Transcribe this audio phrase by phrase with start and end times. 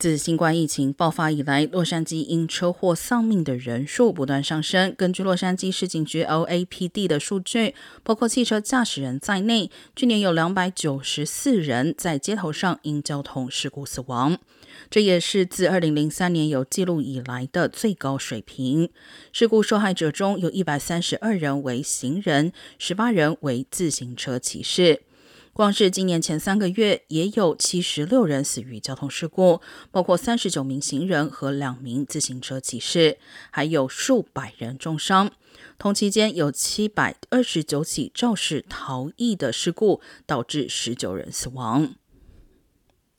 [0.00, 4.94] 自新冠疫情爆发以来，洛杉矶因车祸丧命的人数不断上升。
[4.96, 14.38] 根据洛杉矶市警局 LAPD 的数据，包括汽车驾驶人在内，去年有两百九十四人在街头上因交通事故死亡，
[14.88, 18.88] 这也是自二零零三年有记录以来的最高水平。
[19.32, 25.02] 事故受害者中有一百三十二人为行人，十八人为自行车骑士。
[25.60, 33.18] 光是今年前三个月，也有七十六人死于交通事故，包括三十九名行人和两名自行车骑士，
[33.50, 35.30] 还有数百人重伤。
[35.76, 41.94] 同期间有七百二十九起肇事逃逸的事故，导致十九人死亡。